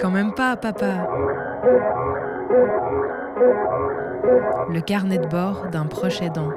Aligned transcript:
Quand 0.00 0.10
même 0.10 0.32
pas, 0.34 0.56
papa. 0.56 1.08
Le 4.72 4.80
carnet 4.80 5.18
de 5.18 5.26
bord 5.26 5.66
d'un 5.70 5.86
proche 5.86 6.20
aidant. 6.22 6.50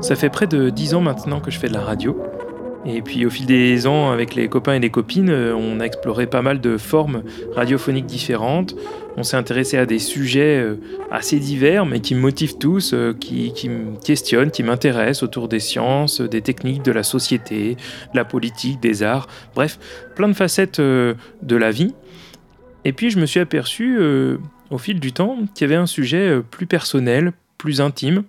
Ça 0.00 0.14
fait 0.14 0.30
près 0.30 0.46
de 0.46 0.70
10 0.70 0.94
ans 0.94 1.00
maintenant 1.00 1.40
que 1.40 1.50
je 1.50 1.58
fais 1.58 1.68
de 1.68 1.74
la 1.74 1.80
radio. 1.80 2.16
Et 2.86 3.02
puis 3.02 3.26
au 3.26 3.30
fil 3.30 3.46
des 3.46 3.86
ans, 3.86 4.10
avec 4.12 4.34
les 4.34 4.48
copains 4.48 4.74
et 4.74 4.78
les 4.78 4.90
copines, 4.90 5.30
euh, 5.30 5.54
on 5.54 5.80
a 5.80 5.84
exploré 5.84 6.26
pas 6.26 6.42
mal 6.42 6.60
de 6.60 6.76
formes 6.76 7.22
radiophoniques 7.54 8.06
différentes. 8.06 8.76
On 9.16 9.24
s'est 9.24 9.36
intéressé 9.36 9.76
à 9.76 9.84
des 9.84 9.98
sujets 9.98 10.60
euh, 10.60 10.76
assez 11.10 11.40
divers, 11.40 11.86
mais 11.86 12.00
qui 12.00 12.14
me 12.14 12.20
motivent 12.20 12.56
tous, 12.56 12.94
euh, 12.94 13.14
qui, 13.18 13.52
qui 13.52 13.68
me 13.68 13.96
questionnent, 14.00 14.52
qui 14.52 14.62
m'intéressent 14.62 15.24
autour 15.24 15.48
des 15.48 15.58
sciences, 15.58 16.20
des 16.20 16.40
techniques, 16.40 16.82
de 16.82 16.92
la 16.92 17.02
société, 17.02 17.74
de 18.12 18.16
la 18.16 18.24
politique, 18.24 18.80
des 18.80 19.02
arts, 19.02 19.26
bref, 19.54 19.78
plein 20.14 20.28
de 20.28 20.34
facettes 20.34 20.80
de 20.80 21.16
la 21.56 21.70
vie. 21.72 21.94
Et 22.84 22.92
puis 22.92 23.10
je 23.10 23.18
me 23.18 23.26
suis 23.26 23.40
aperçu 23.40 23.98
au 24.70 24.78
fil 24.78 25.00
du 25.00 25.12
temps 25.12 25.36
qu'il 25.54 25.66
y 25.66 25.70
avait 25.70 25.80
un 25.80 25.86
sujet 25.86 26.40
plus 26.50 26.66
personnel, 26.66 27.32
plus 27.58 27.80
intime, 27.80 28.22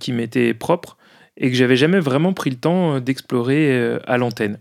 qui 0.00 0.12
m'était 0.12 0.54
propre 0.54 0.96
et 1.36 1.50
que 1.50 1.56
j'avais 1.56 1.76
jamais 1.76 2.00
vraiment 2.00 2.32
pris 2.32 2.50
le 2.50 2.56
temps 2.56 2.96
euh, 2.96 3.00
d'explorer 3.00 3.72
euh, 3.72 3.98
à 4.06 4.18
l'antenne. 4.18 4.58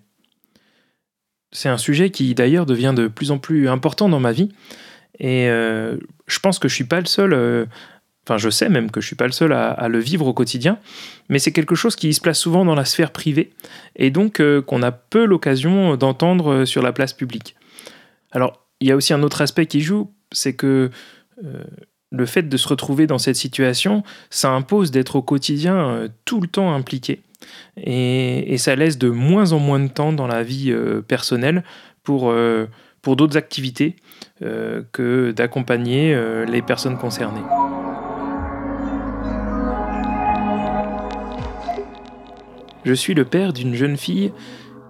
C'est 1.52 1.70
un 1.70 1.78
sujet 1.78 2.12
qui 2.12 2.34
d'ailleurs 2.34 2.66
devient 2.66 2.94
de 2.96 3.08
plus 3.08 3.32
en 3.32 3.38
plus 3.38 3.68
important 3.68 4.08
dans 4.08 4.20
ma 4.20 4.32
vie 4.32 4.50
et 5.20 5.50
euh, 5.50 5.98
je 6.28 6.40
pense 6.40 6.60
que 6.60 6.70
je 6.70 6.76
suis 6.76 6.86
pas 6.86 7.02
le 7.02 7.06
seul. 7.08 7.68
Enfin, 8.26 8.38
je 8.38 8.50
sais 8.50 8.70
même 8.70 8.90
que 8.90 9.02
je 9.02 9.08
suis 9.08 9.18
pas 9.18 9.26
le 9.26 9.34
seul 9.34 9.52
à, 9.52 9.88
le 9.90 10.00
vivre 10.00 10.28
au 10.28 10.34
quotidien, 10.34 10.80
mais 11.28 11.40
c'est 11.40 11.52
quelque 11.52 11.76
chose 11.76 11.98
qui 11.98 12.14
se 12.14 12.22
place 12.22 12.40
souvent 12.40 12.64
dans 12.64 12.76
la 12.76 12.86
sphère 12.86 13.12
privée 13.12 13.52
et 13.98 14.12
donc 14.12 14.42
qu'on 14.66 14.82
a 14.82 14.92
peu 14.92 15.26
l'occasion 15.26 15.98
d'entendre 15.98 16.64
sur 16.64 16.82
la 16.82 16.94
place 16.94 17.12
publique. 17.12 17.56
Alors, 18.32 18.66
il 18.80 18.88
y 18.88 18.92
a 18.92 18.96
aussi 18.96 19.12
un 19.12 19.22
autre 19.22 19.42
aspect 19.42 19.66
qui 19.66 19.82
joue, 19.82 20.14
c'est 20.32 20.54
que 20.54 20.90
le 22.12 22.26
fait 22.26 22.44
de 22.44 22.58
se 22.58 22.68
retrouver 22.68 23.08
dans 23.08 23.18
cette 23.18 23.38
situation, 23.38 24.04
ça 24.30 24.52
impose 24.52 24.92
d'être 24.92 25.16
au 25.16 25.22
quotidien 25.22 25.76
euh, 25.76 26.08
tout 26.26 26.42
le 26.42 26.48
temps 26.48 26.74
impliqué. 26.74 27.22
Et, 27.78 28.58
ça 28.58 28.76
laisse 28.76 28.98
de 28.98 29.10
moins 29.10 29.54
en 29.54 29.60
moins 29.60 29.80
de 29.80 29.88
temps 29.88 30.14
dans 30.14 30.28
la 30.28 30.44
vie 30.44 30.72
euh, 30.72 31.02
personnelle 31.02 31.64
euh, 32.10 32.68
pour 33.02 33.16
d'autres 33.16 33.38
activités 33.38 33.96
que 34.40 35.32
d'accompagner 35.32 36.20
les 36.48 36.64
personnes 36.64 36.98
concernées. 36.98 37.44
Je 42.84 42.94
suis 42.94 43.14
le 43.14 43.24
père 43.24 43.54
d'une 43.54 43.76
jeune 43.76 43.98
fille 43.98 44.32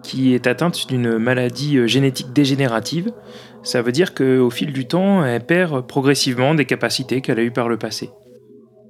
qui 0.04 0.34
est 0.34 0.48
atteinte 0.48 0.88
d'une 0.88 1.18
maladie 1.18 1.86
génétique 1.88 2.32
dégénérative 2.32 3.12
ça 3.64 3.82
veut 3.82 3.92
dire 3.92 4.14
qu'au 4.14 4.50
fil 4.50 4.74
du 4.74 4.88
temps, 4.88 5.24
elle 5.24 5.46
perd 5.46 5.86
progressivement 5.88 6.56
des 6.56 6.66
capacités 6.66 7.22
qu'elle 7.22 7.40
a 7.40 7.44
eues 7.44 7.52
par 7.52 7.70
le 7.70 7.78
passé. 7.78 8.10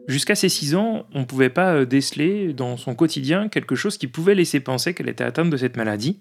Jusqu'à 0.07 0.35
ses 0.35 0.49
6 0.49 0.75
ans, 0.75 1.05
on 1.13 1.19
ne 1.19 1.25
pouvait 1.25 1.49
pas 1.49 1.73
euh, 1.73 1.85
déceler 1.85 2.53
dans 2.53 2.75
son 2.77 2.95
quotidien 2.95 3.49
quelque 3.49 3.75
chose 3.75 3.97
qui 3.97 4.07
pouvait 4.07 4.35
laisser 4.35 4.59
penser 4.59 4.93
qu'elle 4.93 5.09
était 5.09 5.23
atteinte 5.23 5.49
de 5.49 5.57
cette 5.57 5.77
maladie. 5.77 6.19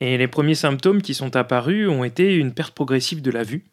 Et 0.00 0.16
les 0.16 0.28
premiers 0.28 0.54
symptômes 0.54 1.02
qui 1.02 1.14
sont 1.14 1.34
apparus 1.36 1.88
ont 1.88 2.04
été 2.04 2.34
une 2.34 2.52
perte 2.52 2.74
progressive 2.74 3.22
de 3.22 3.30
la 3.30 3.42
vue. 3.42 3.64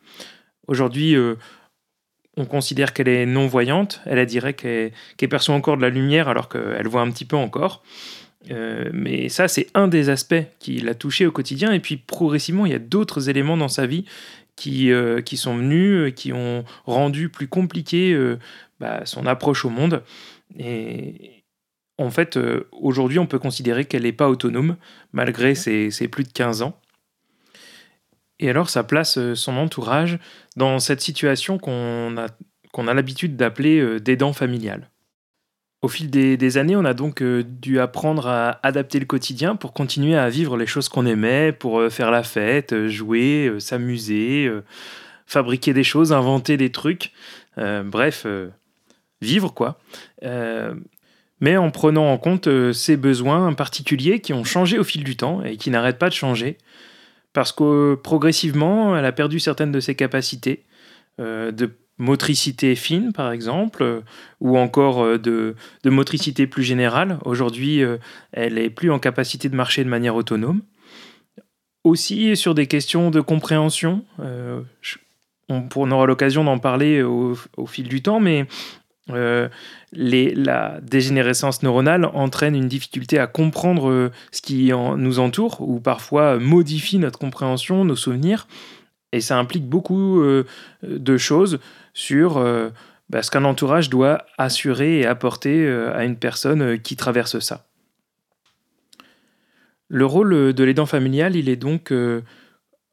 Aujourd'hui, 0.67 1.16
euh, 1.16 1.36
on 2.36 2.45
considère 2.45 2.94
qu'elle 2.94 3.08
est 3.08 3.26
non-voyante, 3.26 4.02
elle 4.05 4.23
dirait 4.26 4.54
qu'elle 4.54 4.92
perçoit 5.30 5.55
encore 5.55 5.77
de 5.77 5.82
la 5.82 5.89
lumière 5.89 6.27
alors 6.27 6.49
qu'elle 6.49 6.88
voit 6.88 7.02
un 7.02 7.11
petit 7.11 7.26
peu 7.26 7.36
encore. 7.36 7.83
Euh, 8.52 8.90
mais 8.94 9.30
ça, 9.30 9.48
c'est 9.48 9.68
un 9.74 9.88
des 9.88 10.10
aspects 10.10 10.44
qui 10.60 10.80
l'a 10.80 10.96
touché 10.96 11.26
au 11.26 11.32
quotidien. 11.32 11.72
Et 11.72 11.80
puis 11.80 11.98
progressivement, 11.98 12.66
il 12.66 12.72
y 12.72 12.76
a 12.76 12.80
d'autres 12.80 13.30
éléments 13.30 13.58
dans 13.58 13.68
sa 13.68 13.86
vie 13.86 14.06
qui, 14.56 14.92
euh, 14.92 15.22
qui 15.22 15.38
sont 15.38 15.58
venus, 15.58 16.14
qui 16.16 16.34
ont 16.34 16.64
rendu 16.86 17.30
plus 17.30 17.48
compliqué 17.48 18.14
euh, 18.14 18.38
bah, 18.80 19.06
son 19.06 19.26
approche 19.26 19.66
au 19.66 19.70
monde. 19.70 20.04
Et 20.58 21.44
en 21.98 22.10
fait, 22.10 22.40
aujourd'hui, 22.72 23.20
on 23.20 23.26
peut 23.26 23.40
considérer 23.40 23.86
qu'elle 23.86 24.04
n'est 24.04 24.12
pas 24.12 24.30
autonome, 24.30 24.78
malgré 25.14 25.56
ses, 25.56 25.90
ses, 25.90 26.08
plus 26.08 26.24
de 26.24 26.32
15 26.32 26.62
ans. 26.62 26.80
Et 28.40 28.52
alors, 28.52 28.70
ça 28.70 28.84
place 28.84 29.18
son 29.34 29.58
entourage 29.58 30.20
dans 30.56 30.78
cette 30.78 31.02
situation 31.02 31.58
qu'on 31.58 32.16
a, 32.18 32.28
qu'on 32.72 32.88
a 32.88 32.94
l'habitude 32.94 33.36
d'appeler 33.36 34.00
d'aidant 34.00 34.32
familial. 34.32 34.92
Au 35.83 35.89
fil 35.89 36.10
des, 36.10 36.58
années, 36.58 36.76
on 36.76 36.86
a 36.86 36.95
donc 36.95 37.21
euh, 37.21 37.43
dû 37.43 37.80
apprendre 37.80 38.27
à 38.27 38.60
adapter 38.64 38.99
le 38.99 39.05
quotidien 39.05 39.55
pour 39.55 39.73
continuer 39.73 40.15
à 40.15 40.27
vivre 40.27 40.58
les 40.58 40.65
choses 40.65 40.89
qu'on 40.89 41.05
aimait, 41.05 41.52
pour 41.52 41.80
euh, 41.80 41.92
faire 41.92 42.10
la 42.10 42.23
fête, 42.23 42.73
euh, 42.73 42.89
jouer, 42.89 43.54
s'amuser, 43.60 44.52
fabriquer 45.27 45.73
des 45.73 45.83
choses, 45.83 46.14
inventer 46.14 46.58
des 46.58 46.71
trucs. 46.71 47.11
bref, 47.58 48.26
vivre 49.21 49.54
quoi. 49.54 49.80
mais 51.42 51.58
en 51.58 51.70
prenant 51.70 52.11
en 52.11 52.17
compte 52.17 52.49
ces 52.73 52.98
besoins 52.98 53.54
particuliers 53.54 54.20
qui 54.20 54.33
ont 54.33 54.43
changé 54.43 54.80
au 54.80 54.83
fil 54.83 55.04
du 55.04 55.16
temps 55.16 55.43
et 55.43 55.58
qui 55.58 55.70
n'arrêtent 55.70 55.99
pas 55.99 56.10
de 56.10 56.14
changer. 56.14 56.58
Parce 57.33 57.52
que 57.52 57.95
progressivement, 57.95 58.98
elle 58.98 59.05
a 59.05 59.11
perdu 59.11 59.39
certaines 59.39 59.71
de 59.71 59.80
ses 59.80 59.95
capacités 59.95 60.64
de 61.20 61.71
motricité 61.98 62.76
fine, 62.76 63.12
par 63.12 63.32
exemple, 63.32 63.84
euh, 63.84 64.02
ou 64.40 64.58
encore 64.58 65.04
euh, 65.04 65.18
de, 65.18 65.56
motricité 65.86 66.48
plus 66.48 66.64
générale. 66.64 67.20
Aujourd'hui, 67.26 67.84
euh, 67.84 67.98
elle 68.32 68.58
est 68.58 68.70
plus 68.70 68.92
en 68.92 69.00
capacité 69.00 69.50
de 69.50 69.56
marcher 69.56 69.84
de 69.84 69.90
manière 69.90 70.16
autonome. 70.16 70.62
Aussi 71.84 72.36
sur 72.36 72.54
des 72.54 72.68
questions 72.68 73.12
de 73.12 73.22
compréhension, 73.22 74.04
on, 75.48 75.92
aura 75.92 76.06
l'occasion 76.06 76.44
d'en 76.44 76.58
parler 76.58 77.02
au, 77.02 77.34
fil 77.66 77.88
du 77.88 78.02
temps, 78.02 78.20
mais 78.20 78.46
la 79.08 80.82
dégénérescence 80.82 81.64
neuronale 81.64 82.04
entraîne 82.14 82.58
une 82.58 82.68
difficulté 82.68 83.20
à 83.20 83.28
comprendre 83.28 84.12
ce 84.34 84.42
qui 84.42 84.74
nous 84.98 85.20
entoure, 85.20 85.62
ou 85.62 85.80
parfois 85.80 86.40
modifie 86.40 86.98
notre 86.98 87.20
compréhension, 87.20 87.86
nos 87.86 87.96
souvenirs. 87.96 88.50
Et 89.14 89.22
ça 89.22 89.40
implique 89.40 89.66
beaucoup 89.66 90.22
de 90.84 91.18
choses 91.18 91.58
sur 91.98 92.38
euh, 92.38 92.70
bah, 93.10 93.24
ce 93.24 93.32
qu'un 93.32 93.44
entourage 93.44 93.90
doit 93.90 94.24
assurer 94.38 95.00
et 95.00 95.08
apporter 95.08 95.66
euh, 95.66 95.98
à 95.98 96.06
une 96.06 96.16
personne 96.16 96.62
euh, 96.62 96.78
qui 96.78 96.96
traverse 96.96 97.40
ça. 97.40 97.66
Le 99.88 100.06
rôle 100.06 100.54
de 100.54 100.64
l'aidant 100.64 100.86
familial, 100.86 101.36
il 101.36 101.50
est 101.50 101.56
donc 101.56 101.94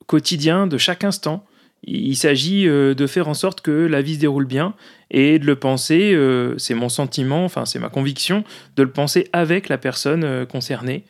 quotidien 0.06 0.68
de 0.68 0.78
chaque 0.78 1.02
instant. 1.02 1.44
Il 1.82 2.14
s'agit 2.14 2.66
de 2.66 3.06
faire 3.08 3.26
en 3.26 3.34
sorte 3.34 3.62
que 3.62 3.72
la 3.72 4.00
vie 4.00 4.14
se 4.14 4.20
déroule 4.20 4.44
bien 4.44 4.76
et 5.10 5.40
de 5.40 5.44
le 5.44 5.56
penser, 5.56 6.16
c'est 6.56 6.74
mon 6.74 6.88
sentiment, 6.88 7.44
enfin 7.44 7.64
c'est 7.64 7.80
ma 7.80 7.88
conviction, 7.88 8.44
de 8.76 8.84
le 8.84 8.92
penser 8.92 9.28
avec 9.32 9.68
la 9.68 9.76
personne 9.76 10.46
concernée 10.46 11.02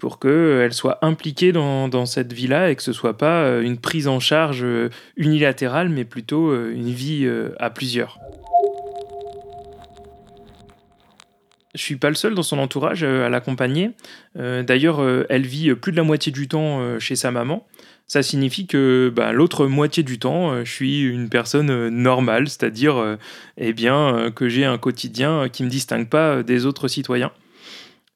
pour 0.00 0.18
qu'elle 0.18 0.30
euh, 0.30 0.70
soit 0.70 0.98
impliquée 1.04 1.52
dans, 1.52 2.06
cette 2.06 2.32
vie-là 2.32 2.70
et 2.70 2.76
que 2.76 2.82
ce 2.82 2.92
soit 2.92 3.16
pas 3.16 3.42
euh, 3.42 3.62
une 3.62 3.76
prise 3.76 4.08
en 4.08 4.18
charge 4.18 4.64
euh, 4.64 4.88
unilatérale, 5.16 5.90
mais 5.90 6.04
plutôt 6.04 6.52
une 6.70 6.90
vie 6.90 7.30
à 7.58 7.70
plusieurs. 7.70 8.18
Je 11.74 11.82
suis 11.82 11.96
pas 11.96 12.08
le 12.08 12.14
seul 12.16 12.34
dans 12.34 12.42
son 12.42 12.58
entourage 12.58 13.04
à 13.04 13.28
l'accompagner. 13.28 13.90
D'ailleurs, 14.34 15.00
elle 15.28 15.46
vit 15.46 15.74
plus 15.74 15.92
de 15.92 15.96
la 15.96 16.02
moitié 16.02 16.32
du 16.32 16.48
temps 16.48 16.98
chez 16.98 17.14
sa 17.14 17.30
maman. 17.30 17.66
Ça 18.06 18.22
signifie 18.22 18.66
que 18.66 19.12
bah, 19.14 19.32
l'autre 19.32 19.66
moitié 19.66 20.02
du 20.02 20.18
temps, 20.18 20.64
je 20.64 20.70
suis 20.70 21.02
une 21.02 21.28
personne 21.28 21.90
normale, 21.90 22.48
c'est-à-dire 22.48 23.18
eh 23.56 23.72
bien, 23.72 24.32
que 24.34 24.48
j'ai 24.48 24.64
un 24.64 24.78
quotidien 24.78 25.48
qui 25.48 25.62
ne 25.62 25.68
me 25.68 25.70
distingue 25.70 26.08
pas 26.08 26.42
des 26.42 26.66
autres 26.66 26.88
citoyens. 26.88 27.30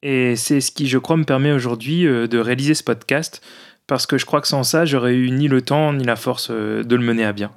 Et 0.01 0.35
c'est 0.35 0.61
ce 0.61 0.71
qui, 0.71 0.87
je 0.87 0.97
crois, 0.97 1.17
me 1.17 1.23
permet 1.23 1.51
aujourd'hui 1.51 2.05
euh, 2.05 2.27
de 2.27 2.37
réaliser 2.37 2.73
ce 2.73 2.83
podcast, 2.83 3.41
parce 3.87 4.05
que 4.05 4.17
je 4.17 4.25
crois 4.25 4.41
que 4.41 4.47
sans 4.47 4.63
ça, 4.63 4.85
j'aurais 4.85 5.15
eu 5.15 5.31
ni 5.31 5.47
le 5.47 5.61
temps 5.61 5.93
ni 5.93 6.03
la 6.03 6.15
force 6.15 6.49
euh, 6.51 6.83
de 6.83 6.95
le 6.95 7.03
mener 7.03 7.25
à 7.25 7.33
bien. 7.33 7.51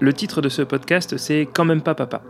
Le 0.00 0.12
titre 0.12 0.40
de 0.40 0.48
ce 0.48 0.62
podcast, 0.62 1.16
c'est 1.16 1.48
Quand 1.52 1.64
même 1.64 1.82
pas 1.82 1.94
papa. 1.94 2.22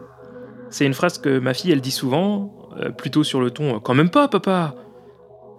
C'est 0.70 0.87
une 0.87 0.94
phrase 0.94 1.19
que 1.19 1.38
ma 1.38 1.52
fille, 1.52 1.73
elle 1.73 1.81
dit 1.81 1.90
souvent, 1.90 2.70
euh, 2.79 2.90
plutôt 2.90 3.25
sur 3.25 3.40
le 3.40 3.50
ton 3.50 3.81
Quand 3.81 3.94
même 3.94 4.11
pas 4.11 4.29
papa. 4.29 4.75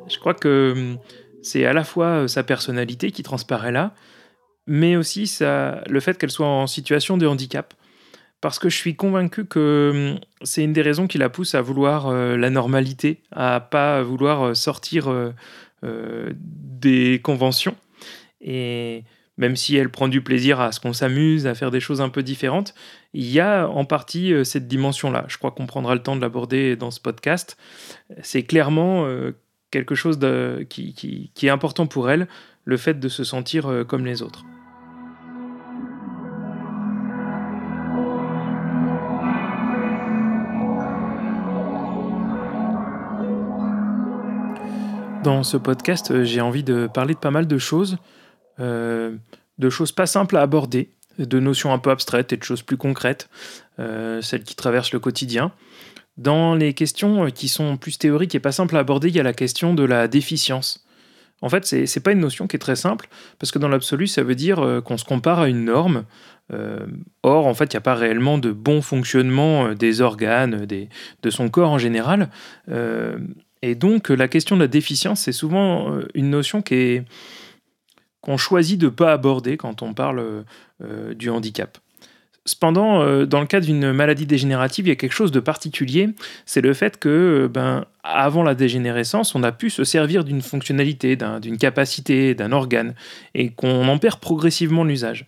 Je 0.07 0.17
crois 0.17 0.33
que 0.33 0.73
hum, 0.75 0.97
c'est 1.43 1.65
à 1.65 1.73
la 1.73 1.83
fois 1.83 2.27
sa 2.27 2.43
personnalité 2.43 3.11
qui 3.11 3.21
transparaît 3.21 3.71
là, 3.71 3.93
mais 4.65 4.95
aussi 4.95 5.31
le 5.41 5.99
fait 5.99 6.17
qu'elle 6.17 6.31
soit 6.31 6.47
en 6.47 6.67
situation 6.67 7.17
de 7.17 7.27
handicap 7.27 7.73
parce 8.41 8.59
que 8.59 8.69
je 8.69 8.77
suis 8.77 8.95
convaincu 8.95 9.45
que 9.45 10.13
hum, 10.13 10.19
c'est 10.41 10.63
une 10.63 10.74
des 10.74 10.81
raisons 10.81 11.07
qui 11.07 11.18
la 11.18 11.30
pousse 11.30 11.56
à 11.56 11.62
vouloir 11.62 12.07
euh, 12.07 12.38
la 12.38 12.50
normalité, 12.50 13.21
à 13.31 13.59
pas 13.59 14.01
vouloir 14.01 14.44
euh, 14.44 14.53
sortir 14.53 15.09
euh, 15.09 16.33
des 16.44 17.19
conventions. 17.21 17.75
Et 18.41 19.03
même 19.38 19.56
si 19.56 19.75
elle 19.75 19.89
prend 19.89 20.07
du 20.07 20.21
plaisir 20.21 20.59
à 20.59 20.71
ce 20.71 20.80
qu'on 20.80 20.94
s'amuse, 20.94 21.47
à 21.47 21.56
faire 21.56 21.71
des 21.71 21.80
choses 21.80 22.01
un 22.01 22.09
peu 22.09 22.24
différentes, 22.24 22.74
il 23.13 23.30
y 23.30 23.39
a 23.39 23.68
en 23.68 23.86
partie 23.86 24.33
cette 24.44 24.68
dimension-là. 24.68 25.25
Je 25.30 25.38
crois 25.38 25.51
qu'on 25.51 25.65
prendra 25.65 25.95
le 25.95 26.03
temps 26.03 26.15
de 26.15 26.21
l'aborder 26.21 26.75
dans 26.75 26.91
ce 26.91 27.00
podcast. 27.00 27.57
C'est 28.21 28.44
clairement 28.44 29.07
quelque 29.71 29.95
chose 29.95 30.19
qui, 30.69 31.31
est 31.41 31.50
important 31.50 31.88
pour 31.88 32.09
elle, 32.09 32.27
le 32.65 32.75
fait 32.75 33.00
de 33.00 33.07
se 33.07 33.24
sentir 33.24 33.86
comme 33.88 34.06
les 34.06 34.21
autres. 34.21 34.44
Dans 45.24 45.44
ce 45.44 45.57
podcast, 45.57 46.12
euh, 46.12 46.24
j'ai 46.24 46.39
envie 46.39 46.63
de 46.63 46.88
parler 46.88 47.13
de 47.13 47.19
pas 47.19 47.31
mal 47.31 47.45
de 47.45 47.57
choses, 47.57 47.98
euh, 48.62 49.18
de 49.57 49.69
choses 49.69 49.92
pas 49.92 50.06
simples 50.06 50.38
à 50.38 50.42
aborder, 50.42 50.92
de 51.18 51.39
notions 51.42 51.74
un 51.74 51.77
peu 51.77 51.89
abstraites 51.89 52.31
et 52.31 52.38
de 52.38 52.44
choses 52.44 52.62
plus 52.62 52.77
concrètes, 52.77 53.30
euh, 53.80 54.21
celles 54.21 54.44
qui 54.44 54.56
traversent 54.56 54.94
le 54.94 55.00
quotidien. 55.00 55.51
Dans 56.18 56.56
les 56.56 56.74
questions 56.74 57.30
qui 57.31 57.50
sont 57.50 57.75
plus 57.75 57.98
théoriques 57.98 58.33
et 58.33 58.39
pas 58.39 58.54
simples 58.54 58.77
à 58.77 58.80
aborder, 58.80 59.10
il 59.10 59.16
y 59.16 59.19
a 59.19 59.24
la 59.24 59.33
question 59.33 59.74
de 59.74 59.83
la 59.83 60.07
déficience. 60.07 60.86
En 61.42 61.50
fait, 61.50 61.65
c'est 61.65 61.83
n'est 61.83 62.01
pas 62.01 62.12
une 62.12 62.19
notion 62.19 62.48
qui 62.48 62.56
est 62.56 62.60
très 62.60 62.77
simple, 62.77 63.10
parce 63.39 63.51
que 63.51 63.60
dans 63.60 63.69
l'absolu, 63.69 64.07
ça 64.07 64.24
veut 64.24 64.36
dire 64.36 64.81
qu'on 64.86 64.98
se 64.98 65.06
compare 65.06 65.39
à 65.39 65.48
une 65.48 65.65
norme. 65.65 66.04
or, 67.24 67.48
en 67.48 67.54
fait, 67.54 67.74
il 67.74 67.77
n'y 67.77 67.80
a 67.80 67.81
pas 67.81 67.95
réellement 67.95 68.38
de 68.38 68.51
bon 68.51 68.81
fonctionnement 68.81 69.74
des 69.74 70.01
organes, 70.01 70.65
de 70.65 71.30
son 71.30 71.48
corps 71.48 71.72
en 71.72 71.77
général. 71.77 72.30
Et 73.61 73.75
donc, 73.75 74.09
la 74.09 74.27
question 74.27 74.56
de 74.56 74.61
la 74.61 74.67
déficience, 74.67 75.21
c'est 75.21 75.31
souvent 75.31 75.94
euh, 75.94 76.07
une 76.13 76.29
notion 76.29 76.63
qu'on 78.21 78.38
choisit 78.38 78.79
de 78.79 78.85
ne 78.85 78.91
pas 78.91 79.11
aborder 79.11 79.57
quand 79.57 79.81
on 79.81 79.94
parle 79.94 80.45
euh, 80.81 81.13
du 81.13 81.29
handicap. 81.29 81.77
Cependant, 82.45 83.01
euh, 83.01 83.25
dans 83.25 83.41
le 83.41 83.45
cas 83.45 83.59
d'une 83.59 83.91
maladie 83.91 84.25
dégénérative, 84.25 84.88
il 84.88 84.89
y 84.89 84.94
a 84.94 84.95
quelque 84.95 85.13
chose 85.13 85.31
de 85.31 85.39
particulier, 85.39 86.09
c'est 86.45 86.61
le 86.61 86.73
fait 86.73 86.97
que, 86.97 87.50
ben, 87.53 87.85
avant 88.03 88.44
la 88.44 88.56
dégénérescence, 88.56 89.35
on 89.35 89.44
a 89.44 89.51
pu 89.51 89.69
se 89.69 89.83
servir 89.83 90.23
d'une 90.23 90.41
fonctionnalité, 90.41 91.17
d'une 91.41 91.57
capacité, 91.57 92.33
d'un 92.33 92.51
organe, 92.51 92.95
et 93.35 93.51
qu'on 93.51 93.88
en 93.88 93.97
perd 93.97 94.19
progressivement 94.19 94.83
l'usage. 94.83 95.27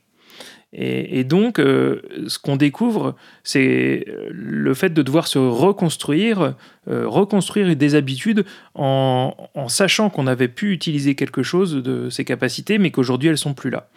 Et, 0.74 1.26
donc, 1.26 1.60
euh, 1.60 2.02
ce 2.28 2.40
qu'on 2.40 2.56
découvre, 2.56 3.16
c'est 3.44 4.06
euh, 4.08 4.30
le 4.32 4.74
fait 4.74 4.92
de 4.92 5.02
devoir 5.02 5.28
se 5.28 5.38
reconstruire, 5.38 6.56
euh, 6.88 7.06
reconstruire 7.08 7.76
des 7.76 7.96
habitudes 7.96 8.46
en, 8.74 9.36
sachant 9.68 10.10
qu'on 10.10 10.28
avait 10.28 10.48
pu 10.48 10.72
utiliser 10.72 11.16
quelque 11.16 11.44
chose 11.44 11.76
de 11.76 12.10
ses 12.10 12.24
capacités, 12.24 12.78
mais 12.78 12.92
qu'aujourd'hui 12.92 13.28
elles 13.28 13.38
sont 13.38 13.54
plus 13.54 13.70
là. 13.70 13.90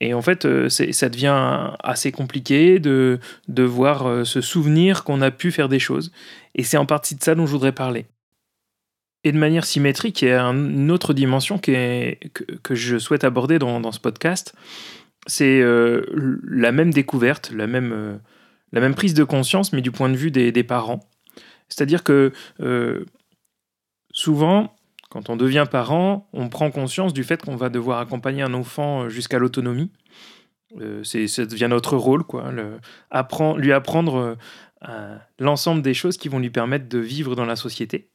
et 0.00 0.14
en 0.14 0.22
fait, 0.22 0.46
ça 0.68 1.08
devient 1.10 1.72
assez 1.82 2.10
compliqué 2.10 2.78
de 2.78 3.18
devoir 3.48 4.26
se 4.26 4.40
souvenir 4.40 5.04
qu'on 5.04 5.20
a 5.20 5.30
pu 5.30 5.52
faire 5.52 5.68
des 5.68 5.78
choses. 5.78 6.12
Et 6.54 6.62
c'est 6.62 6.78
en 6.78 6.86
partie 6.86 7.14
de 7.14 7.22
ça 7.22 7.34
dont 7.34 7.46
je 7.46 7.52
voudrais 7.52 7.72
parler. 7.72 8.06
Et 9.24 9.32
de 9.32 9.38
manière 9.38 9.64
symétrique, 9.64 10.20
il 10.20 10.28
y 10.28 10.32
a 10.32 10.44
une 10.44 10.90
autre 10.90 11.14
dimension 11.14 11.58
que, 11.58 12.14
je 12.70 12.98
souhaite 12.98 13.24
aborder 13.24 13.58
dans, 13.58 13.90
ce 13.90 13.98
podcast. 13.98 14.54
C'est 15.26 15.60
euh, 15.60 16.04
la 16.46 16.72
même 16.72 16.92
découverte, 16.92 17.50
la 17.50 17.66
même, 17.66 17.92
euh, 17.92 18.16
la 18.72 18.82
même 18.82 18.94
prise 18.94 19.14
de 19.14 19.24
conscience, 19.24 19.72
mais 19.72 19.80
du 19.80 19.90
point 19.90 20.10
de 20.10 20.16
vue 20.16 20.30
des, 20.30 20.62
parents. 20.62 21.00
C'est-à-dire 21.70 22.04
que 22.04 22.32
euh, 22.60 23.06
souvent, 24.12 24.76
quand 25.08 25.30
on 25.30 25.36
devient 25.36 25.64
parent, 25.70 26.28
on 26.34 26.50
prend 26.50 26.70
conscience 26.70 27.14
du 27.14 27.24
fait 27.24 27.40
qu'on 27.42 27.56
va 27.56 27.70
devoir 27.70 28.00
accompagner 28.00 28.42
un 28.42 28.52
enfant 28.52 29.08
jusqu'à 29.08 29.38
l'autonomie. 29.38 29.90
c'est, 31.02 31.28
ça 31.28 31.46
devient 31.46 31.68
notre 31.70 31.96
rôle, 31.96 32.24
quoi. 32.24 32.52
lui 33.56 33.72
apprendre 33.72 34.36
l'ensemble 35.38 35.80
des 35.80 35.94
choses 35.94 36.18
qui 36.18 36.28
vont 36.28 36.40
lui 36.40 36.50
permettre 36.50 36.90
de 36.90 36.98
vivre 36.98 37.34
dans 37.36 37.46
la 37.46 37.56
société. 37.56 38.10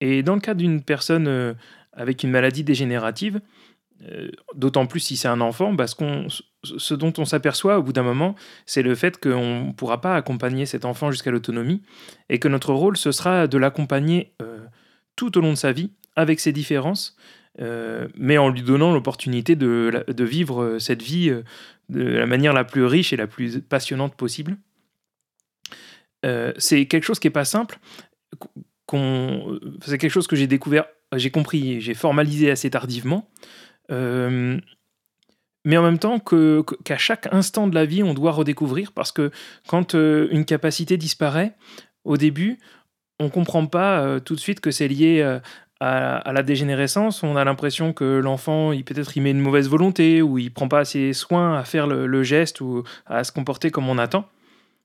Et 0.00 0.22
dans 0.22 0.34
le 0.34 0.40
cas 0.40 0.54
d'une 0.54 0.82
personne 0.82 1.28
euh, 1.28 1.54
avec 1.92 2.22
une 2.22 2.30
maladie 2.30 2.64
dégénérative, 2.64 3.40
euh, 4.08 4.30
d'autant 4.54 4.86
plus 4.86 5.00
si 5.00 5.16
c'est 5.16 5.28
un 5.28 5.40
enfant, 5.40 5.76
parce 5.76 5.94
qu'on, 5.94 6.26
ce 6.64 6.94
dont 6.94 7.12
on 7.18 7.24
s'aperçoit 7.24 7.78
au 7.78 7.82
bout 7.82 7.92
d'un 7.92 8.02
moment, 8.02 8.34
c'est 8.64 8.82
le 8.82 8.94
fait 8.94 9.18
qu'on 9.20 9.66
ne 9.66 9.72
pourra 9.72 10.00
pas 10.00 10.16
accompagner 10.16 10.64
cet 10.64 10.84
enfant 10.84 11.10
jusqu'à 11.10 11.30
l'autonomie, 11.30 11.82
et 12.28 12.38
que 12.38 12.48
notre 12.48 12.72
rôle, 12.72 12.96
ce 12.96 13.12
sera 13.12 13.46
de 13.46 13.58
l'accompagner 13.58 14.32
euh, 14.40 14.58
tout 15.16 15.36
au 15.36 15.42
long 15.42 15.50
de 15.50 15.56
sa 15.56 15.72
vie, 15.72 15.90
avec 16.16 16.40
ses 16.40 16.52
différences, 16.52 17.16
mais 18.16 18.38
en 18.38 18.48
lui 18.48 18.62
donnant 18.62 18.92
l'opportunité 18.92 19.54
de, 19.54 20.04
vivre 20.18 20.78
cette 20.78 21.02
vie 21.02 21.30
de 21.88 22.02
la 22.02 22.26
manière 22.26 22.52
la 22.52 22.64
plus 22.64 22.84
riche 22.84 23.12
et 23.12 23.16
la 23.16 23.26
plus 23.26 23.60
passionnante 23.60 24.14
possible. 24.14 24.56
c'est 26.56 26.86
quelque 26.86 27.04
chose 27.04 27.18
qui 27.18 27.26
n'est 27.26 27.32
pas 27.32 27.44
simple 27.44 27.78
c'est 29.84 29.98
quelque 29.98 30.10
chose 30.10 30.26
que 30.26 30.36
j'ai 30.36 30.46
découvert, 30.46 30.86
j'ai 31.14 31.30
compris, 31.30 31.80
j'ai 31.80 31.94
formalisé 31.94 32.50
assez 32.50 32.70
tardivement. 32.70 33.28
Euh, 33.90 34.58
mais 35.64 35.76
en 35.76 35.82
même 35.82 35.98
temps 35.98 36.18
qu'à 36.20 36.96
chaque 36.96 37.28
instant 37.32 37.66
de 37.66 37.74
la 37.74 37.84
vie, 37.84 38.02
on 38.02 38.14
doit 38.14 38.32
redécouvrir 38.32 38.92
parce 38.92 39.12
que 39.12 39.30
quand 39.66 39.94
euh, 39.94 40.28
une 40.30 40.44
capacité 40.44 40.96
disparaît, 40.96 41.54
au 42.04 42.16
début, 42.16 42.58
on 43.18 43.28
comprend 43.28 43.66
pas 43.66 44.00
euh, 44.00 44.20
tout 44.20 44.34
de 44.34 44.40
suite 44.40 44.60
que 44.60 44.70
c'est 44.70 44.88
lié 44.88 45.22
à, 45.80 46.32
la 46.32 46.42
dégénérescence. 46.42 47.22
On 47.22 47.36
a 47.36 47.44
l'impression 47.44 47.92
que 47.92 48.04
l'enfant, 48.04 48.72
il 48.72 48.84
peut-être 48.84 49.16
il 49.16 49.22
met 49.22 49.30
une 49.30 49.40
mauvaise 49.40 49.68
volonté 49.68 50.22
ou 50.22 50.38
il 50.38 50.52
prend 50.52 50.68
pas 50.68 50.80
assez 50.80 51.12
soin 51.12 51.58
à 51.58 51.64
faire 51.64 51.86
le 51.86 52.22
geste 52.22 52.60
ou 52.60 52.84
à 53.06 53.24
se 53.24 53.32
comporter 53.32 53.70
comme 53.70 53.88
on 53.88 53.98
attend. 53.98 54.26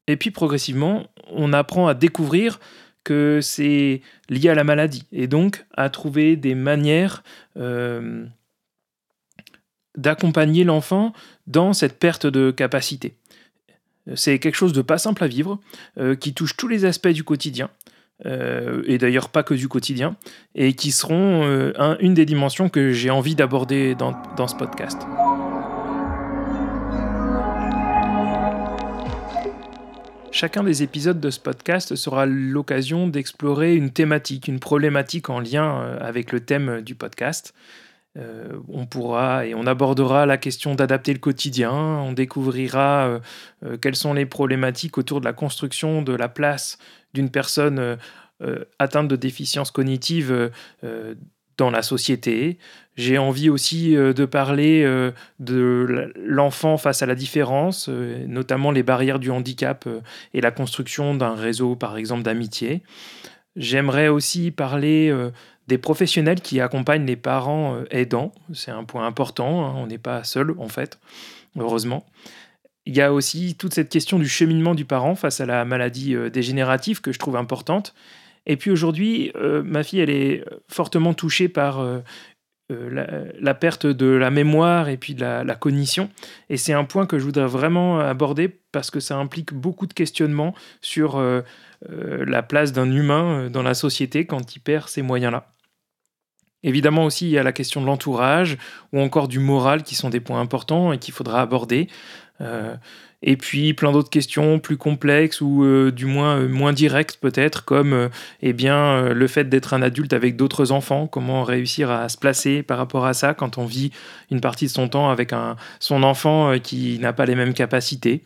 Et 0.08 0.18
puis 0.18 0.32
progressivement, 0.32 1.08
on 1.30 1.54
apprend 1.54 1.88
à 1.88 1.94
découvrir 1.94 2.60
que 3.06 3.40
c'est 3.42 4.02
lié 4.28 4.50
à 4.50 4.56
la 4.56 4.66
maladie 4.66 5.06
et 5.14 5.28
donc 5.28 5.66
à 5.78 5.90
trouver 5.90 6.36
des 6.36 6.56
manières 6.56 7.24
euh, 7.56 8.26
d'accompagner 9.96 10.66
l'enfant 10.66 11.14
dans 11.48 11.72
cette 11.72 11.98
perte 11.98 12.26
de 12.28 12.52
capacité. 12.52 13.16
C'est 14.16 14.40
quelque 14.40 14.56
chose 14.56 14.74
de 14.74 14.82
pas 14.82 14.98
simple 14.98 15.24
à 15.24 15.28
vivre, 15.28 15.60
euh, 15.98 16.16
qui 16.16 16.34
touche 16.34 16.58
tous 16.58 16.68
les 16.68 16.84
aspects 16.84 17.08
du 17.08 17.24
quotidien, 17.24 17.70
euh, 18.26 18.84
et 18.86 18.98
d'ailleurs 18.98 19.30
pas 19.30 19.44
que 19.44 19.54
du 19.54 19.68
quotidien, 19.68 20.18
et 20.54 20.74
qui 20.74 20.92
seront 20.92 21.44
une 22.00 22.14
des 22.14 22.26
dimensions 22.26 22.70
que 22.70 22.92
j'ai 22.92 23.10
envie 23.10 23.36
d'aborder 23.36 23.96
dans 23.96 24.48
ce 24.48 24.56
podcast. 24.56 25.00
Chacun 30.36 30.66
des 30.66 30.84
épisodes 30.84 31.22
de 31.22 31.30
ce 31.30 31.40
podcast 31.40 31.96
sera 31.96 32.26
l'occasion 32.26 33.08
d'explorer 33.08 33.74
une 33.74 33.92
thématique, 33.92 34.50
une 34.50 34.60
problématique 34.60 35.30
en 35.30 35.40
lien 35.40 35.80
euh, 35.80 35.98
avec 36.02 36.34
le 36.34 36.42
thème 36.42 36.82
du 36.82 36.94
podcast. 36.94 37.54
Euh, 38.18 38.60
on 38.68 38.86
pourra 38.86 39.46
et 39.46 39.56
on 39.56 39.66
abordera 39.66 40.26
la 40.26 40.36
question 40.36 40.76
d'adapter 40.76 41.14
le 41.14 41.20
quotidien, 41.20 41.72
on 41.72 42.12
découvrira 42.12 43.22
euh, 43.64 43.78
quelles 43.78 43.96
sont 43.96 44.14
les 44.14 44.26
problématiques 44.26 44.98
autour 44.98 45.22
de 45.22 45.26
la 45.26 45.32
construction 45.32 46.02
de 46.02 46.14
la 46.14 46.28
place 46.28 46.80
d'une 47.14 47.32
personne 47.32 47.98
atteinte 48.78 49.08
de 49.08 49.16
déficience 49.16 49.72
cognitive 49.72 50.52
dans 51.58 51.70
la 51.70 51.82
société. 51.82 52.58
J'ai 52.98 53.18
envie 53.18 53.50
aussi 53.50 53.96
euh, 53.96 54.14
de 54.14 54.26
parler 54.26 54.84
euh, 54.84 55.12
de 55.40 56.14
l'enfant 56.16 56.78
face 56.78 57.02
à 57.02 57.06
la 57.06 57.16
différence, 57.16 57.88
euh, 57.90 58.26
notamment 58.28 58.72
les 58.72 58.84
barrières 58.84 59.20
du 59.20 59.32
handicap 59.32 59.88
et 60.34 60.42
la 60.42 60.52
construction 60.52 61.14
d'un 61.16 61.36
réseau, 61.36 61.76
par 61.76 61.98
exemple, 61.98 62.24
d'amitié. 62.24 62.84
J'aimerais 63.56 64.10
aussi 64.10 64.52
parler 64.52 65.14
des 65.68 65.78
professionnels 65.78 66.42
qui 66.42 66.60
accompagnent 66.60 67.06
les 67.06 67.16
parents 67.16 67.78
aidants. 67.90 68.34
C'est 68.54 68.72
un 68.72 68.84
point 68.84 69.08
important, 69.08 69.66
hein. 69.66 69.74
on 69.78 69.88
n'est 69.88 69.98
pas 69.98 70.26
seul 70.26 70.54
en 70.58 70.68
fait, 70.68 71.00
heureusement. 71.58 72.06
Il 72.86 72.94
y 72.98 73.02
a 73.02 73.14
aussi 73.14 73.56
toute 73.56 73.74
cette 73.74 73.88
question 73.88 74.20
du 74.20 74.28
cheminement 74.28 74.76
du 74.76 74.84
parent 74.84 75.16
face 75.16 75.40
à 75.40 75.46
la 75.46 75.64
maladie 75.64 76.18
dégénérative 76.34 77.00
que 77.00 77.14
je 77.14 77.18
trouve 77.18 77.38
importante 77.38 77.96
et 78.46 78.58
puis 78.58 78.72
aujourd'hui, 78.72 79.32
euh, 79.36 79.64
ma 79.64 79.84
fille, 79.84 80.00
elle 80.00 80.10
est 80.10 80.44
fortement 80.68 81.14
touchée 81.14 81.50
par 81.50 81.80
euh, 81.80 82.00
euh, 82.72 83.32
la, 83.40 83.54
perte 83.54 83.86
de 83.86 84.06
la 84.06 84.30
mémoire 84.30 84.90
et 84.90 84.98
puis 84.98 85.16
de 85.16 85.22
la, 85.22 85.56
cognition. 85.56 86.10
Et 86.50 86.58
c'est 86.58 86.74
un 86.74 86.84
point 86.84 87.06
que 87.06 87.18
je 87.18 87.24
voudrais 87.24 87.48
vraiment 87.48 88.00
aborder 88.00 88.50
parce 88.72 88.92
que 88.92 89.00
ça 89.00 89.18
implique 89.18 89.54
beaucoup 89.54 89.88
de 89.88 89.94
questionnements 89.94 90.54
sur 90.82 91.22
la 91.88 92.44
place 92.44 92.74
d'un 92.74 92.92
humain 92.92 93.50
dans 93.50 93.64
la 93.64 93.74
société 93.74 94.26
quand 94.26 94.56
il 94.56 94.60
perd 94.60 94.90
ces 94.90 95.02
moyens-là. 95.02 95.54
Évidemment 96.64 97.06
aussi, 97.06 97.28
il 97.28 97.32
y 97.32 97.38
a 97.38 97.44
la 97.44 97.52
question 97.52 97.80
de 97.80 97.86
l'entourage 97.86 98.58
ou 98.92 99.00
encore 99.00 99.28
du 99.28 99.38
moral 99.40 99.84
qui 99.84 99.94
sont 99.94 100.10
des 100.10 100.20
points 100.20 100.42
importants 100.42 100.92
et 100.92 100.98
qu'il 100.98 101.14
faudra 101.14 101.42
aborder. 101.42 101.88
Et 103.28 103.38
puis 103.38 103.74
plein 103.74 103.92
d'autres 103.92 104.12
questions 104.12 104.60
plus 104.60 104.78
complexes 104.78 105.42
ou 105.42 105.64
euh, 105.64 105.92
du 105.92 106.06
moins 106.06 106.38
euh, 106.38 106.48
moins 106.48 106.74
directes 106.74 107.18
peut-être, 107.20 107.66
comme 107.66 107.92
euh, 107.92 108.10
eh 108.44 108.54
bien 108.54 109.10
le 109.10 109.28
fait 109.28 109.50
d'être 109.50 109.74
un 109.74 109.82
adulte 109.82 110.14
avec 110.14 110.36
d'autres 110.36 110.72
enfants, 110.72 111.08
comment 111.08 111.44
réussir 111.44 111.90
à 111.90 112.08
se 112.08 112.18
placer 112.18 112.62
par 112.62 112.78
rapport 112.78 113.06
à 113.08 113.14
ça 113.14 113.34
quand 113.34 113.58
on 113.58 113.66
vit 113.66 113.92
une 114.30 114.42
partie 114.42 114.66
de 114.66 114.72
son 114.72 114.88
temps 114.88 115.10
avec 115.10 115.34
un, 115.34 115.56
son 115.80 116.04
enfant 116.04 116.60
qui 116.60 117.00
n'a 117.00 117.14
pas 117.14 117.26
les 117.26 117.36
mêmes 117.36 117.56
capacités. 117.56 118.22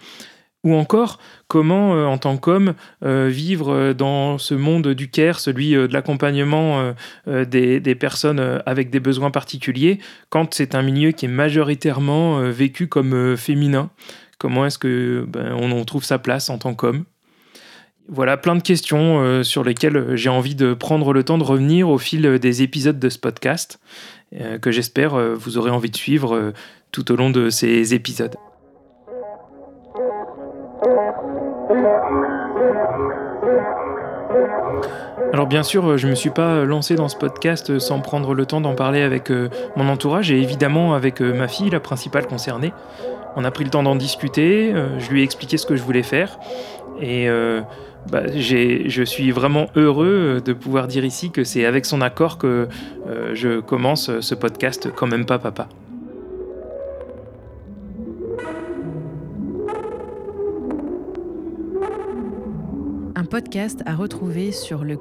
Ou 0.66 0.76
encore, 0.76 1.20
comment, 1.48 1.92
en 2.12 2.18
tant 2.18 2.36
qu'homme, 2.36 2.74
vivre 3.02 3.94
dans 3.94 4.38
ce 4.38 4.54
monde 4.54 4.90
du 4.90 5.10
care, 5.10 5.40
celui 5.40 5.72
de 5.72 5.88
l'accompagnement 5.94 6.94
des, 7.26 7.80
des, 7.80 7.96
personnes 7.96 8.62
avec 8.66 8.90
des 8.90 9.00
besoins 9.00 9.32
particuliers, 9.32 10.00
quand 10.30 10.54
c'est 10.54 10.76
un 10.76 10.82
milieu 10.82 11.12
qui 11.12 11.26
est 11.26 11.30
majoritairement 11.30 12.42
vécu 12.52 12.88
comme 12.88 13.38
féminin? 13.38 13.90
Comment 14.40 14.66
est-ce 14.66 14.80
que 14.80 15.26
ben, 15.28 15.54
on 15.54 15.84
trouve 15.84 16.04
sa 16.04 16.18
place 16.18 16.50
en 16.50 16.58
tant 16.58 16.74
qu'homme? 16.74 17.04
Voilà, 18.08 18.38
plein 18.38 18.56
de 18.56 18.64
questions 18.64 19.20
euh, 19.20 19.44
sur 19.44 19.64
lesquelles 19.64 20.16
j'ai 20.16 20.30
envie 20.30 20.56
de 20.56 20.74
prendre 20.74 21.14
le 21.14 21.24
temps 21.24 21.38
de 21.38 21.44
revenir 21.44 21.90
au 21.90 22.00
fil 22.00 22.40
des 22.40 22.64
épisodes 22.64 22.98
de 22.98 23.10
ce 23.10 23.20
podcast, 23.20 23.80
euh, 24.40 24.58
que 24.58 24.72
j'espère 24.72 25.14
euh, 25.14 25.36
vous 25.36 25.60
aurez 25.60 25.70
envie 25.70 25.92
de 25.92 25.96
suivre 25.96 26.54
tout 26.92 27.12
au 27.12 27.16
long 27.16 27.30
de 27.30 27.52
ces 27.52 27.94
épisodes. 27.94 28.36
Alors 35.32 35.46
bien 35.46 35.62
sûr, 35.62 35.98
je 35.98 36.06
ne 36.08 36.12
me 36.12 36.16
suis 36.16 36.32
pas 36.32 36.64
lancé 36.64 36.96
dans 36.96 37.10
ce 37.10 37.18
podcast 37.18 37.78
sans 37.78 38.00
prendre 38.00 38.34
le 38.34 38.46
temps 38.48 38.62
d'en 38.62 38.74
parler 38.74 39.02
avec 39.02 39.30
mon 39.76 39.88
entourage 39.88 40.32
et 40.32 40.42
évidemment 40.42 40.96
avec 40.96 41.22
ma 41.22 41.48
fille, 41.48 41.70
la 41.70 41.80
principale 41.80 42.26
concernée. 42.26 42.74
On 43.40 43.46
a 43.46 43.52
pris 43.52 43.64
le 43.64 43.70
temps 43.70 43.84
d'en 43.84 43.96
discuter, 43.96 44.74
euh, 44.74 45.00
je 45.00 45.10
lui 45.12 45.22
ai 45.22 45.24
expliqué 45.24 45.56
ce 45.56 45.66
que 45.66 45.78
je 45.78 45.82
voulais 45.82 46.04
faire 46.04 46.38
et 47.00 47.30
euh, 47.30 47.62
bah, 48.12 48.24
je 48.36 49.04
suis 49.06 49.32
vraiment 49.32 49.68
heureux 49.78 50.42
de 50.44 50.52
pouvoir 50.52 50.90
dire 50.90 51.06
ici 51.06 51.32
que 51.32 51.46
c'est 51.46 51.64
avec 51.64 51.86
son 51.86 52.02
accord 52.02 52.38
que 52.38 52.68
euh, 53.08 53.32
je 53.36 53.62
commence 53.62 54.20
ce 54.20 54.36
podcast 54.36 54.90
Quand 54.94 55.08
même 55.08 55.26
pas 55.26 55.40
papa. 55.40 55.70
Un 63.16 63.24
podcast 63.24 63.84
à 63.86 63.96
retrouver 63.96 64.52
sur 64.52 64.84
le. 64.84 64.98